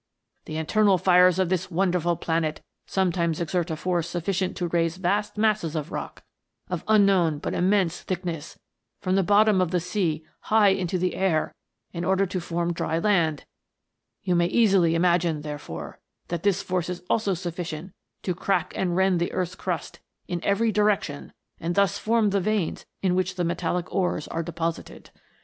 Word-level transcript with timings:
The 0.45 0.57
internal 0.57 0.97
fires 0.97 1.37
of 1.37 1.49
this 1.49 1.69
wonderful 1.69 2.15
planet 2.15 2.59
sometimes 2.87 3.39
exert 3.39 3.69
a 3.69 3.75
force 3.75 4.09
sufficient 4.09 4.57
to 4.57 4.67
raise 4.67 4.97
vast 4.97 5.37
masses 5.37 5.75
of 5.75 5.91
rock, 5.91 6.23
of 6.71 6.83
unknown 6.87 7.37
but 7.37 7.53
immense 7.53 8.01
thickness, 8.01 8.57
from 8.99 9.13
the 9.13 9.21
bottom 9.21 9.61
of 9.61 9.69
the 9.69 9.79
sea 9.79 10.25
high 10.49 10.69
into 10.69 10.97
the 10.97 11.13
air, 11.13 11.53
in 11.93 12.03
order 12.03 12.25
to 12.25 12.41
form 12.41 12.73
dry 12.73 12.97
land; 12.97 13.45
you 14.23 14.33
may 14.33 14.47
easily 14.47 14.95
imagine, 14.95 15.41
therefore, 15.41 15.99
that 16.29 16.41
this 16.41 16.63
force 16.63 16.89
is 16.89 17.03
also 17.07 17.35
sufficient 17.35 17.91
to 18.23 18.33
crack 18.33 18.73
and 18.75 18.95
rend 18.95 19.19
the 19.19 19.31
earth's 19.31 19.53
crust 19.53 19.99
in 20.27 20.43
every 20.43 20.71
direction, 20.71 21.31
and 21.59 21.75
thus 21.75 21.99
form 21.99 22.31
the 22.31 22.41
veins 22.41 22.87
in 23.03 23.13
which 23.13 23.35
the 23.35 23.43
metallic 23.45 23.85
ores 23.93 24.27
are 24.29 24.41
deposited. 24.41 25.11